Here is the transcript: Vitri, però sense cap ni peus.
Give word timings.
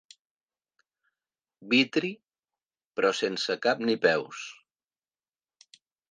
Vitri, 1.73 2.09
però 2.99 3.11
sense 3.19 3.57
cap 3.65 3.83
ni 3.89 3.97
peus. 4.07 4.41